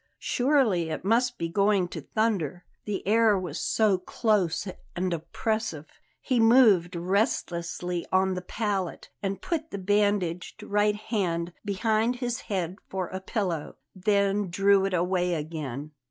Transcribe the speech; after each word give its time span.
Surely 0.17 0.89
it 0.89 1.05
must 1.05 1.37
be 1.37 1.47
going 1.47 1.87
to 1.87 2.01
thunder; 2.01 2.65
the 2.85 3.05
air 3.07 3.37
was 3.37 3.59
so 3.59 3.99
close 3.99 4.67
and 4.95 5.13
oppressive. 5.13 5.85
He 6.23 6.39
moved 6.39 6.95
restlessly 6.95 8.07
on 8.11 8.33
the 8.33 8.41
pallet 8.41 9.11
and 9.21 9.43
put 9.43 9.69
the 9.69 9.77
bandaged 9.77 10.63
right 10.63 10.95
hand 10.95 11.53
behind 11.63 12.15
his 12.15 12.39
head 12.49 12.77
for 12.89 13.09
a 13.09 13.19
pillow; 13.21 13.75
then 13.95 14.49
drew 14.49 14.85
it 14.85 14.93
away 14.95 15.35
again. 15.35 15.91